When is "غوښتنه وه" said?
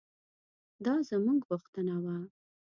1.49-2.15